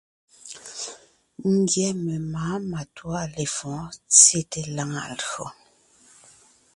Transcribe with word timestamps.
Ńgyɛ́ 1.55 1.91
memáa 2.03 2.55
matûa 2.69 3.21
lefɔ̌ɔn 3.35 3.89
tsyete 4.13 4.61
lǎŋa 4.75 5.01
lÿò. 5.19 5.47